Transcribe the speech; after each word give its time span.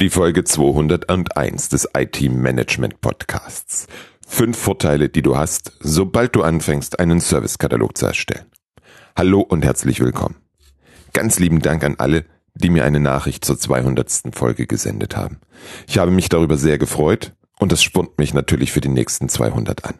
Die 0.00 0.08
Folge 0.08 0.44
201 0.44 1.68
des 1.68 1.86
IT-Management 1.94 3.02
Podcasts. 3.02 3.86
Fünf 4.26 4.56
Vorteile, 4.56 5.10
die 5.10 5.20
du 5.20 5.36
hast, 5.36 5.72
sobald 5.80 6.34
du 6.34 6.42
anfängst, 6.42 6.98
einen 6.98 7.20
Servicekatalog 7.20 7.98
zu 7.98 8.06
erstellen. 8.06 8.46
Hallo 9.14 9.42
und 9.42 9.62
herzlich 9.62 10.00
willkommen. 10.00 10.36
Ganz 11.12 11.38
lieben 11.38 11.60
Dank 11.60 11.84
an 11.84 11.96
alle, 11.98 12.24
die 12.54 12.70
mir 12.70 12.86
eine 12.86 12.98
Nachricht 12.98 13.44
zur 13.44 13.58
200. 13.58 14.32
Folge 14.32 14.66
gesendet 14.66 15.18
haben. 15.18 15.38
Ich 15.86 15.98
habe 15.98 16.10
mich 16.10 16.30
darüber 16.30 16.56
sehr 16.56 16.78
gefreut 16.78 17.34
und 17.58 17.70
es 17.70 17.82
spornt 17.82 18.18
mich 18.18 18.32
natürlich 18.32 18.72
für 18.72 18.80
die 18.80 18.88
nächsten 18.88 19.28
200 19.28 19.84
an. 19.84 19.96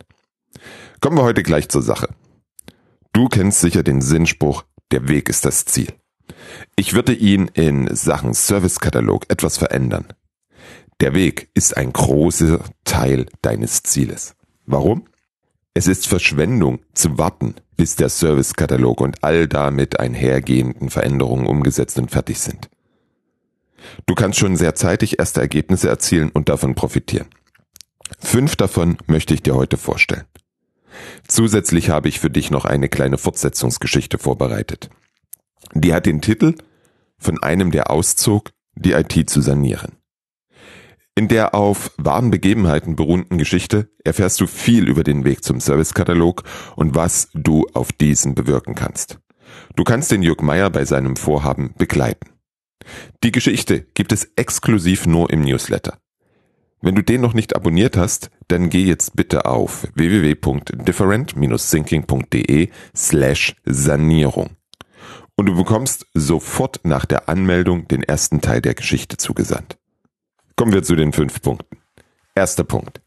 Kommen 1.03 1.19
wir 1.19 1.25
heute 1.25 1.43
gleich 1.43 1.69
zur 1.69 1.83
Sache. 1.83 2.09
Du 3.13 3.29
kennst 3.29 3.61
sicher 3.61 3.83
den 3.83 4.01
Sinnspruch, 4.01 4.65
der 4.93 5.09
Weg 5.09 5.29
ist 5.29 5.45
das 5.45 5.67
Ziel. 5.67 5.93
Ich 6.77 6.95
würde 6.95 7.13
ihn 7.13 7.49
in 7.55 7.95
Sachen 7.95 8.35
Servicekatalog 8.35 9.25
etwas 9.29 9.59
verändern. 9.59 10.07
Der 11.01 11.15
Weg 11.15 11.51
ist 11.55 11.77
ein 11.77 11.93
großer 11.93 12.61
Teil 12.85 13.27
deines 13.43 13.83
Zieles. 13.83 14.35
Warum? 14.67 15.05
Es 15.73 15.87
ist 15.87 16.07
Verschwendung 16.07 16.81
zu 16.95 17.17
warten, 17.17 17.55
bis 17.77 17.97
der 17.97 18.09
Servicekatalog 18.09 19.01
und 19.01 19.25
all 19.25 19.49
damit 19.49 19.99
einhergehenden 19.99 20.91
Veränderungen 20.91 21.47
umgesetzt 21.47 21.99
und 21.99 22.11
fertig 22.11 22.41
sind. 22.41 22.69
Du 24.07 24.15
kannst 24.15 24.39
schon 24.39 24.57
sehr 24.57 24.75
zeitig 24.75 25.19
erste 25.19 25.41
Ergebnisse 25.41 25.89
erzielen 25.89 26.31
und 26.31 26.49
davon 26.49 26.75
profitieren. 26.75 27.29
Fünf 28.19 28.57
davon 28.57 28.99
möchte 29.07 29.33
ich 29.33 29.43
dir 29.43 29.55
heute 29.55 29.77
vorstellen. 29.77 30.25
Zusätzlich 31.29 31.89
habe 31.89 32.09
ich 32.09 32.21
für 32.21 32.31
dich 32.31 32.51
noch 32.51 32.65
eine 32.65 32.89
kleine 32.89 33.17
Fortsetzungsgeschichte 33.17 34.19
vorbereitet. 34.19 34.91
Die 35.75 35.93
hat 35.93 36.07
den 36.07 36.21
Titel 36.21 36.55
von 37.19 37.43
einem, 37.43 37.71
der 37.71 37.91
auszog, 37.91 38.51
die 38.75 38.93
IT 38.93 39.29
zu 39.29 39.41
sanieren. 39.41 39.93
In 41.15 41.29
der 41.29 41.55
auf 41.55 41.93
wahren 41.99 42.31
Begebenheiten 42.31 42.97
beruhenden 42.97 43.37
Geschichte 43.37 43.91
erfährst 44.05 44.41
du 44.41 44.47
viel 44.47 44.89
über 44.89 45.05
den 45.05 45.25
Weg 45.25 45.45
zum 45.45 45.61
Servicekatalog 45.61 46.45
und 46.77 46.95
was 46.95 47.29
du 47.35 47.67
auf 47.75 47.93
diesen 47.93 48.35
bewirken 48.35 48.75
kannst. 48.75 49.19
Du 49.77 49.85
kannst 49.85 50.11
den 50.11 50.23
Jörg 50.23 50.41
Meyer 50.41 50.71
bei 50.71 50.87
seinem 50.87 51.17
Vorhaben 51.17 51.75
begleiten. 51.77 52.31
Die 53.23 53.33
Geschichte 53.33 53.83
gibt 53.95 54.13
es 54.13 54.33
exklusiv 54.37 55.07
nur 55.07 55.31
im 55.31 55.43
Newsletter. 55.43 55.99
Wenn 56.81 56.95
du 56.95 57.03
den 57.03 57.21
noch 57.21 57.35
nicht 57.35 57.55
abonniert 57.55 57.99
hast, 57.99 58.31
dann 58.49 58.71
geh 58.71 58.85
jetzt 58.85 59.15
bitte 59.15 59.45
auf 59.45 59.87
www.different-thinking.de 59.95 62.71
slash 62.97 63.55
Sanierung 63.65 64.57
und 65.41 65.47
du 65.47 65.55
bekommst 65.55 66.07
sofort 66.13 66.81
nach 66.83 67.07
der 67.07 67.31
Anmeldung 67.31 67.89
den 67.89 68.03
ersten 68.03 68.43
Teil 68.43 68.61
der 68.61 68.75
Geschichte 68.75 69.17
zugesandt. 69.17 69.79
Kommen 70.55 70.75
wir 70.75 70.83
zu 70.83 70.97
den 70.97 71.15
fünf 71.15 71.41
Punkten. 71.41 71.79
Erster 72.35 72.63
Punkt. 72.63 73.01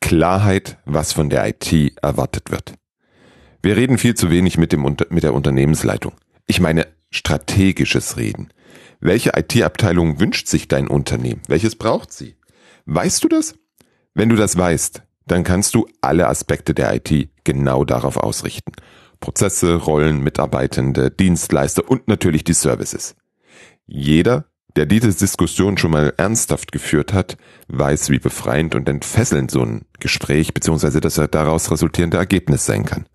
Klarheit, 0.00 0.78
was 0.84 1.12
von 1.12 1.28
der 1.28 1.44
IT 1.44 1.96
erwartet 2.00 2.52
wird. 2.52 2.74
Wir 3.62 3.76
reden 3.76 3.98
viel 3.98 4.14
zu 4.14 4.30
wenig 4.30 4.58
mit, 4.58 4.70
dem, 4.70 4.82
mit 5.10 5.24
der 5.24 5.34
Unternehmensleitung. 5.34 6.12
Ich 6.46 6.60
meine 6.60 6.86
strategisches 7.10 8.16
Reden. 8.16 8.50
Welche 9.00 9.32
IT-Abteilung 9.34 10.20
wünscht 10.20 10.46
sich 10.46 10.68
dein 10.68 10.86
Unternehmen? 10.86 11.42
Welches 11.48 11.74
braucht 11.74 12.12
sie? 12.12 12.36
Weißt 12.86 13.24
du 13.24 13.28
das? 13.28 13.56
Wenn 14.14 14.28
du 14.28 14.36
das 14.36 14.56
weißt, 14.56 15.02
dann 15.26 15.42
kannst 15.42 15.74
du 15.74 15.88
alle 16.00 16.28
Aspekte 16.28 16.74
der 16.74 16.94
IT 16.94 17.30
genau 17.42 17.84
darauf 17.84 18.18
ausrichten. 18.18 18.70
Prozesse, 19.22 19.76
Rollen, 19.76 20.22
Mitarbeitende, 20.22 21.10
Dienstleister 21.10 21.88
und 21.88 22.08
natürlich 22.08 22.44
die 22.44 22.52
Services. 22.52 23.14
Jeder, 23.86 24.46
der 24.76 24.84
diese 24.84 25.14
Diskussion 25.14 25.78
schon 25.78 25.92
mal 25.92 26.12
ernsthaft 26.16 26.72
geführt 26.72 27.14
hat, 27.14 27.38
weiß, 27.68 28.10
wie 28.10 28.18
befreiend 28.18 28.74
und 28.74 28.88
entfesselnd 28.88 29.50
so 29.50 29.62
ein 29.62 29.86
Gespräch 30.00 30.52
bzw. 30.52 31.00
das 31.00 31.20
daraus 31.30 31.70
resultierende 31.70 32.18
Ergebnis 32.18 32.66
sein 32.66 32.84
kann. 32.84 33.06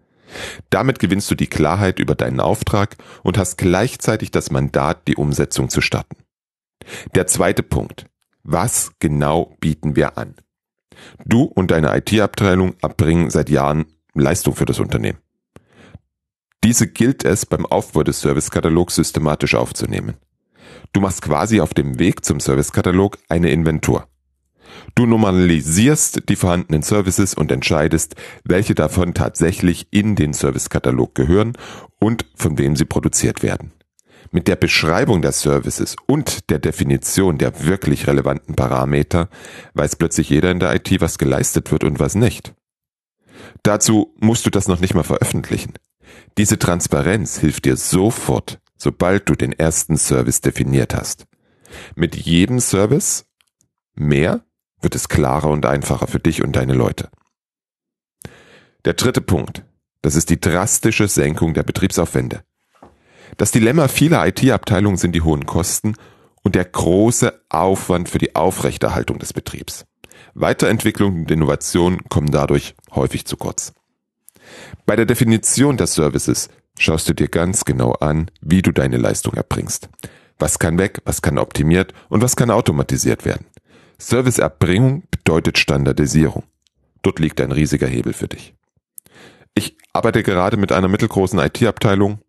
Damit 0.70 1.00
gewinnst 1.00 1.30
du 1.30 1.36
die 1.36 1.48
Klarheit 1.48 2.00
über 2.00 2.16
deinen 2.16 2.40
Auftrag 2.40 2.96
und 3.24 3.38
hast 3.38 3.58
gleichzeitig 3.58 4.32
das 4.32 4.50
Mandat, 4.50 5.08
die 5.08 5.16
Umsetzung 5.16 5.70
zu 5.70 5.82
starten. 5.82 6.18
Der 7.16 7.28
zweite 7.28 7.64
Punkt. 7.64 8.06
Was 8.44 8.94
genau 9.00 9.58
bieten 9.60 9.98
wir 9.98 10.18
an? 10.18 10.36
Du 11.26 11.44
und 11.44 11.72
deine 11.72 11.96
IT-Abteilung 11.98 12.76
erbringen 12.82 13.30
seit 13.30 13.50
Jahren 13.50 13.86
Leistung 14.14 14.56
für 14.56 14.66
das 14.66 14.80
Unternehmen. 14.80 15.20
Diese 16.68 16.86
gilt 16.86 17.24
es 17.24 17.46
beim 17.46 17.66
Aufbau 17.66 18.04
des 18.04 18.20
Servicekatalogs 18.20 18.96
systematisch 18.96 19.56
aufzunehmen. 19.56 20.18
Du 20.92 21.00
machst 21.00 21.22
quasi 21.22 21.62
auf 21.62 21.74
dem 21.74 21.98
Weg 21.98 22.26
zum 22.26 22.42
Servicekatalog 22.42 23.18
eine 23.30 23.52
Inventur. 23.52 24.10
Du 24.94 25.06
normalisierst 25.06 26.28
die 26.28 26.36
vorhandenen 26.36 26.82
Services 26.82 27.36
und 27.36 27.54
entscheidest, 27.54 28.16
welche 28.44 28.76
davon 28.76 29.14
tatsächlich 29.14 29.88
in 29.92 30.18
den 30.18 30.34
Servicekatalog 30.34 31.16
gehören 31.16 31.54
und 32.02 32.26
von 32.36 32.58
wem 32.58 32.76
sie 32.76 32.84
produziert 32.84 33.44
werden. 33.44 33.72
Mit 34.32 34.50
der 34.50 34.58
Beschreibung 34.58 35.22
der 35.22 35.32
Services 35.32 35.96
und 36.06 36.50
der 36.50 36.60
Definition 36.60 37.38
der 37.38 37.64
wirklich 37.66 38.08
relevanten 38.08 38.56
Parameter 38.56 39.30
weiß 39.74 39.96
plötzlich 39.96 40.30
jeder 40.30 40.52
in 40.52 40.60
der 40.60 40.76
IT, 40.76 41.00
was 41.00 41.18
geleistet 41.18 41.72
wird 41.72 41.86
und 41.86 42.02
was 42.02 42.16
nicht. 42.16 42.54
Dazu 43.64 44.14
musst 44.20 44.46
du 44.46 44.50
das 44.50 44.68
noch 44.68 44.82
nicht 44.82 44.96
mal 44.96 45.04
veröffentlichen. 45.04 45.72
Diese 46.38 46.60
Transparenz 46.60 47.40
hilft 47.40 47.66
dir 47.66 47.78
sofort, 47.78 48.60
sobald 48.78 49.28
du 49.30 49.36
den 49.36 49.54
ersten 49.54 49.98
Service 49.98 50.42
definiert 50.42 50.94
hast. 50.94 51.26
Mit 51.96 52.16
jedem 52.16 52.60
Service 52.60 53.26
mehr 53.96 54.42
wird 54.82 54.96
es 54.96 55.10
klarer 55.10 55.50
und 55.50 55.66
einfacher 55.66 56.08
für 56.08 56.20
dich 56.20 56.44
und 56.44 56.56
deine 56.56 56.74
Leute. 56.74 57.10
Der 58.86 58.94
dritte 58.94 59.22
Punkt, 59.22 59.66
das 60.02 60.16
ist 60.16 60.30
die 60.30 60.40
drastische 60.40 61.08
Senkung 61.08 61.54
der 61.54 61.64
Betriebsaufwände. 61.64 62.44
Das 63.36 63.52
Dilemma 63.52 63.88
vieler 63.88 64.26
IT-Abteilungen 64.28 64.98
sind 64.98 65.14
die 65.14 65.22
hohen 65.22 65.46
Kosten 65.46 65.96
und 66.44 66.56
der 66.56 66.66
große 66.66 67.42
Aufwand 67.50 68.08
für 68.08 68.20
die 68.20 68.36
Aufrechterhaltung 68.36 69.20
des 69.20 69.34
Betriebs. 69.34 69.86
Weiterentwicklung 70.34 71.22
und 71.22 71.32
Innovation 71.32 72.02
kommen 72.10 72.32
dadurch 72.32 72.76
häufig 72.92 73.26
zu 73.26 73.36
kurz. 73.36 73.74
Bei 74.86 74.96
der 74.96 75.06
Definition 75.06 75.78
der 75.78 75.88
Services 75.88 76.50
schaust 76.78 77.10
du 77.10 77.14
dir 77.14 77.28
ganz 77.28 77.66
genau 77.66 77.94
an, 77.94 78.30
wie 78.42 78.62
du 78.62 78.72
deine 78.72 78.98
Leistung 78.98 79.34
erbringst. 79.34 79.90
Was 80.40 80.60
kann 80.60 80.78
weg, 80.78 81.02
was 81.06 81.22
kann 81.22 81.38
optimiert 81.38 81.94
und 82.10 82.22
was 82.22 82.36
kann 82.36 82.52
automatisiert 82.52 83.26
werden. 83.26 83.48
Serviceerbringung 83.98 85.04
bedeutet 85.10 85.58
Standardisierung. 85.58 86.44
Dort 87.02 87.20
liegt 87.20 87.42
ein 87.42 87.52
riesiger 87.52 87.88
Hebel 87.88 88.14
für 88.14 88.28
dich. 88.28 88.54
Ich 89.56 89.78
arbeite 89.94 90.22
gerade 90.22 90.58
mit 90.58 90.72
einer 90.72 90.88
mittelgroßen 90.88 91.40
IT-Abteilung, 91.40 92.20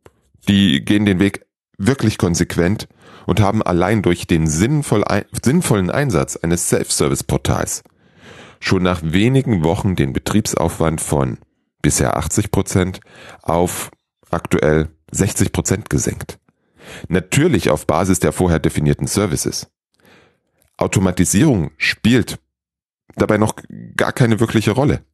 die 0.49 0.83
gehen 0.83 1.05
den 1.05 1.21
Weg 1.21 1.45
wirklich 1.77 2.17
konsequent 2.17 2.89
und 3.27 3.41
haben 3.41 3.62
allein 3.62 4.03
durch 4.03 4.27
den 4.27 4.47
sinnvoll, 4.47 5.05
sinnvollen 5.45 5.91
Einsatz 5.91 6.37
eines 6.37 6.69
Self-Service-Portals 6.71 7.83
schon 8.61 8.83
nach 8.83 9.00
wenigen 9.05 9.62
Wochen 9.62 9.95
den 9.95 10.12
Betriebsaufwand 10.12 11.00
von 11.00 11.39
bisher 11.83 12.16
80 12.16 12.50
Prozent 12.50 13.00
auf 13.43 13.91
aktuell 14.31 14.89
60 15.11 15.53
Prozent 15.53 15.91
gesenkt. 15.91 16.39
Natürlich 17.09 17.71
auf 17.71 17.87
Basis 17.87 18.19
der 18.19 18.33
vorher 18.33 18.59
definierten 18.59 19.06
Services. 19.06 19.69
Automatisierung 20.77 21.71
spielt 21.77 22.38
dabei 23.17 23.38
noch 23.38 23.55
gar 23.97 24.12
keine 24.12 24.41
wirkliche 24.41 24.71
Rolle. 24.71 25.05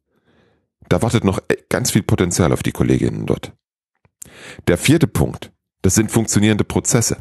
Da 0.89 1.01
wartet 1.01 1.23
noch 1.23 1.41
ganz 1.69 1.91
viel 1.91 2.03
Potenzial 2.03 2.51
auf 2.51 2.63
die 2.63 2.71
Kolleginnen 2.71 3.25
dort. 3.25 3.53
Der 4.67 4.77
vierte 4.77 5.07
Punkt, 5.07 5.51
das 5.81 5.95
sind 5.95 6.11
funktionierende 6.11 6.63
Prozesse. 6.63 7.17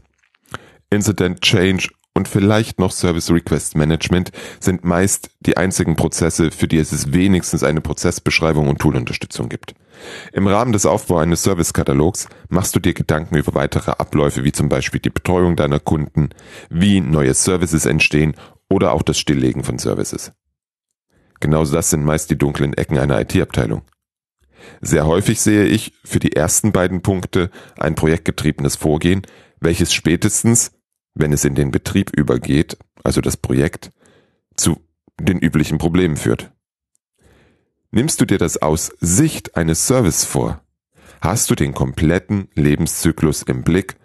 Incident 0.90 1.40
Change 1.40 1.88
und 2.14 2.28
vielleicht 2.28 2.78
noch 2.78 2.92
Service 2.92 3.30
Request 3.30 3.76
Management 3.76 4.30
sind 4.60 4.84
meist 4.84 5.30
die 5.40 5.56
einzigen 5.56 5.96
Prozesse, 5.96 6.50
für 6.50 6.68
die 6.68 6.78
es 6.78 7.12
wenigstens 7.12 7.64
eine 7.64 7.80
Prozessbeschreibung 7.80 8.68
und 8.68 8.78
Toolunterstützung 8.78 9.48
gibt. 9.48 9.74
Im 10.32 10.46
Rahmen 10.46 10.72
des 10.72 10.86
Aufbaus 10.86 11.22
eines 11.22 11.42
Servicekatalogs 11.42 12.28
machst 12.48 12.74
du 12.74 12.80
dir 12.80 12.94
Gedanken 12.94 13.36
über 13.36 13.54
weitere 13.54 13.92
Abläufe 13.92 14.44
wie 14.44 14.52
zum 14.52 14.68
Beispiel 14.68 15.00
die 15.00 15.10
Betreuung 15.10 15.56
deiner 15.56 15.80
Kunden, 15.80 16.30
wie 16.70 17.00
neue 17.00 17.34
Services 17.34 17.84
entstehen 17.84 18.34
oder 18.70 18.92
auch 18.92 19.02
das 19.02 19.18
Stilllegen 19.18 19.64
von 19.64 19.78
Services. 19.78 20.32
Genauso 21.40 21.74
das 21.74 21.90
sind 21.90 22.04
meist 22.04 22.30
die 22.30 22.38
dunklen 22.38 22.74
Ecken 22.74 22.98
einer 22.98 23.20
IT-Abteilung. 23.20 23.82
Sehr 24.80 25.06
häufig 25.06 25.40
sehe 25.40 25.64
ich 25.64 25.92
für 26.04 26.20
die 26.20 26.34
ersten 26.34 26.72
beiden 26.72 27.02
Punkte 27.02 27.50
ein 27.76 27.94
projektgetriebenes 27.94 28.76
Vorgehen, 28.76 29.22
welches 29.60 29.92
spätestens 29.92 30.72
wenn 31.14 31.32
es 31.32 31.44
in 31.44 31.54
den 31.54 31.70
Betrieb 31.70 32.10
übergeht, 32.16 32.76
also 33.02 33.20
das 33.20 33.36
Projekt, 33.36 33.90
zu 34.56 34.80
den 35.18 35.38
üblichen 35.38 35.78
Problemen 35.78 36.16
führt. 36.16 36.52
Nimmst 37.90 38.20
du 38.20 38.24
dir 38.24 38.38
das 38.38 38.60
aus 38.60 38.92
Sicht 39.00 39.56
eines 39.56 39.86
Service 39.86 40.24
vor, 40.24 40.60
hast 41.20 41.50
du 41.50 41.54
den 41.54 41.74
kompletten 41.74 42.48
Lebenszyklus 42.54 43.42
im 43.42 43.62
Blick 43.62 43.96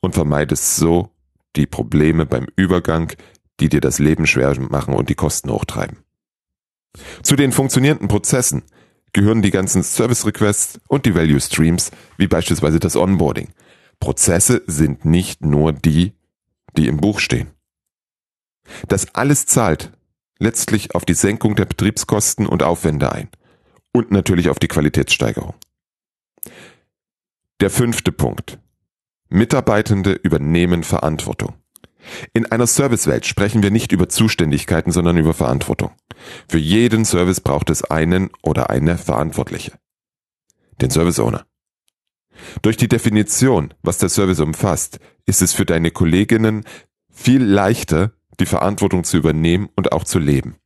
und 0.00 0.14
vermeidest 0.14 0.76
so 0.76 1.10
die 1.56 1.66
Probleme 1.66 2.26
beim 2.26 2.46
Übergang, 2.56 3.12
die 3.60 3.68
dir 3.68 3.80
das 3.80 3.98
Leben 3.98 4.26
schwer 4.26 4.58
machen 4.60 4.94
und 4.94 5.08
die 5.08 5.14
Kosten 5.14 5.50
hochtreiben. 5.50 5.98
Zu 7.22 7.36
den 7.36 7.52
funktionierenden 7.52 8.08
Prozessen 8.08 8.62
gehören 9.12 9.42
die 9.42 9.50
ganzen 9.50 9.82
Service 9.82 10.26
Requests 10.26 10.80
und 10.88 11.06
die 11.06 11.14
Value 11.14 11.40
Streams, 11.40 11.90
wie 12.18 12.26
beispielsweise 12.26 12.80
das 12.80 12.96
Onboarding. 12.96 13.48
Prozesse 14.00 14.62
sind 14.66 15.04
nicht 15.04 15.44
nur 15.44 15.72
die, 15.72 16.12
die 16.76 16.88
im 16.88 16.98
Buch 16.98 17.20
stehen. 17.20 17.50
Das 18.88 19.14
alles 19.14 19.46
zahlt 19.46 19.92
letztlich 20.38 20.94
auf 20.94 21.04
die 21.04 21.14
Senkung 21.14 21.56
der 21.56 21.64
Betriebskosten 21.64 22.46
und 22.46 22.62
Aufwände 22.62 23.12
ein 23.12 23.28
und 23.92 24.10
natürlich 24.10 24.50
auf 24.50 24.58
die 24.58 24.68
Qualitätssteigerung. 24.68 25.54
Der 27.60 27.70
fünfte 27.70 28.12
Punkt. 28.12 28.58
Mitarbeitende 29.28 30.12
übernehmen 30.12 30.82
Verantwortung. 30.82 31.54
In 32.32 32.50
einer 32.50 32.66
Servicewelt 32.66 33.24
sprechen 33.24 33.62
wir 33.62 33.70
nicht 33.70 33.92
über 33.92 34.08
Zuständigkeiten, 34.08 34.92
sondern 34.92 35.16
über 35.16 35.32
Verantwortung. 35.32 35.92
Für 36.48 36.58
jeden 36.58 37.04
Service 37.04 37.40
braucht 37.40 37.70
es 37.70 37.82
einen 37.82 38.30
oder 38.42 38.70
eine 38.70 38.98
Verantwortliche. 38.98 39.72
Den 40.80 40.90
Service 40.90 41.18
Owner. 41.18 41.46
Durch 42.62 42.76
die 42.76 42.88
Definition, 42.88 43.72
was 43.82 43.98
der 43.98 44.08
Service 44.08 44.40
umfasst, 44.40 44.98
ist 45.26 45.42
es 45.42 45.52
für 45.52 45.64
deine 45.64 45.90
Kolleginnen 45.90 46.64
viel 47.10 47.42
leichter, 47.42 48.12
die 48.40 48.46
Verantwortung 48.46 49.04
zu 49.04 49.16
übernehmen 49.16 49.68
und 49.76 49.92
auch 49.92 50.04
zu 50.04 50.18
leben. 50.18 50.56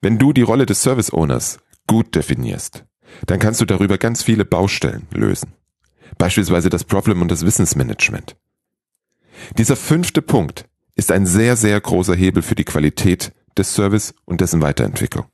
Wenn 0.00 0.18
du 0.18 0.32
die 0.32 0.42
Rolle 0.42 0.66
des 0.66 0.82
Service 0.82 1.12
Owners 1.12 1.58
gut 1.86 2.14
definierst, 2.14 2.84
dann 3.26 3.38
kannst 3.38 3.60
du 3.60 3.64
darüber 3.64 3.98
ganz 3.98 4.22
viele 4.22 4.44
Baustellen 4.44 5.06
lösen. 5.12 5.52
Beispielsweise 6.18 6.70
das 6.70 6.84
Problem 6.84 7.22
und 7.22 7.30
das 7.30 7.44
Wissensmanagement. 7.44 8.36
Dieser 9.58 9.76
fünfte 9.76 10.22
Punkt 10.22 10.66
ist 10.94 11.12
ein 11.12 11.26
sehr, 11.26 11.56
sehr 11.56 11.80
großer 11.80 12.14
Hebel 12.14 12.42
für 12.42 12.54
die 12.54 12.64
Qualität 12.64 13.32
des 13.56 13.74
Service 13.74 14.14
und 14.24 14.40
dessen 14.40 14.62
Weiterentwicklung. 14.62 15.26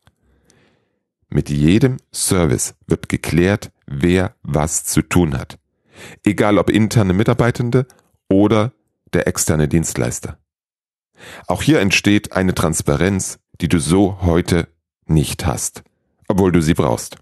Mit 1.34 1.48
jedem 1.48 1.96
Service 2.12 2.74
wird 2.86 3.08
geklärt, 3.08 3.72
wer 3.86 4.34
was 4.42 4.84
zu 4.84 5.00
tun 5.00 5.38
hat. 5.38 5.58
Egal 6.24 6.58
ob 6.58 6.68
interne 6.68 7.14
Mitarbeitende 7.14 7.86
oder 8.28 8.74
der 9.14 9.26
externe 9.26 9.66
Dienstleister. 9.66 10.38
Auch 11.46 11.62
hier 11.62 11.80
entsteht 11.80 12.32
eine 12.32 12.54
Transparenz, 12.54 13.38
die 13.62 13.68
du 13.68 13.80
so 13.80 14.20
heute 14.20 14.68
nicht 15.06 15.46
hast, 15.46 15.82
obwohl 16.28 16.52
du 16.52 16.60
sie 16.60 16.74
brauchst. 16.74 17.16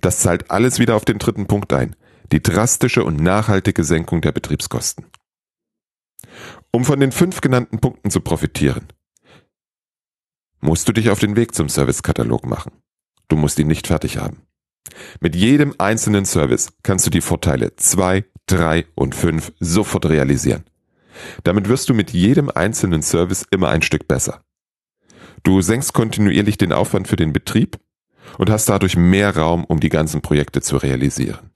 Das 0.00 0.20
zahlt 0.20 0.50
alles 0.50 0.78
wieder 0.78 0.96
auf 0.96 1.04
den 1.04 1.18
dritten 1.18 1.46
Punkt 1.46 1.74
ein, 1.74 1.96
die 2.32 2.42
drastische 2.42 3.04
und 3.04 3.20
nachhaltige 3.20 3.84
Senkung 3.84 4.22
der 4.22 4.32
Betriebskosten. 4.32 5.04
Um 6.70 6.86
von 6.86 6.98
den 6.98 7.12
fünf 7.12 7.42
genannten 7.42 7.80
Punkten 7.80 8.10
zu 8.10 8.22
profitieren, 8.22 8.88
musst 10.60 10.88
du 10.88 10.94
dich 10.94 11.10
auf 11.10 11.18
den 11.18 11.36
Weg 11.36 11.54
zum 11.54 11.68
Servicekatalog 11.68 12.46
machen. 12.46 12.72
Du 13.30 13.36
musst 13.36 13.58
ihn 13.58 13.68
nicht 13.68 13.86
fertig 13.86 14.18
haben. 14.18 14.42
Mit 15.20 15.36
jedem 15.36 15.74
einzelnen 15.78 16.26
Service 16.26 16.72
kannst 16.82 17.06
du 17.06 17.10
die 17.10 17.20
Vorteile 17.20 17.76
2, 17.76 18.24
3 18.46 18.86
und 18.96 19.14
5 19.14 19.52
sofort 19.60 20.06
realisieren. 20.06 20.64
Damit 21.44 21.68
wirst 21.68 21.88
du 21.88 21.94
mit 21.94 22.10
jedem 22.10 22.50
einzelnen 22.50 23.02
Service 23.02 23.46
immer 23.50 23.68
ein 23.68 23.82
Stück 23.82 24.08
besser. 24.08 24.42
Du 25.44 25.62
senkst 25.62 25.94
kontinuierlich 25.94 26.58
den 26.58 26.72
Aufwand 26.72 27.06
für 27.08 27.16
den 27.16 27.32
Betrieb 27.32 27.78
und 28.36 28.50
hast 28.50 28.68
dadurch 28.68 28.96
mehr 28.96 29.36
Raum, 29.36 29.64
um 29.64 29.78
die 29.78 29.90
ganzen 29.90 30.22
Projekte 30.22 30.60
zu 30.60 30.76
realisieren. 30.76 31.52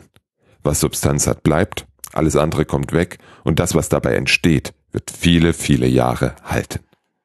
Was 0.64 0.80
Substanz 0.80 1.26
hat, 1.26 1.42
bleibt, 1.42 1.88
alles 2.14 2.36
andere 2.36 2.66
kommt 2.66 2.94
weg 2.94 3.18
und 3.44 3.60
das, 3.60 3.74
was 3.74 3.90
dabei 3.90 4.16
entsteht, 4.16 4.74
wird 4.92 5.10
viele, 5.10 5.54
viele 5.54 5.88
Jahre 5.88 6.36
halten. 6.44 6.82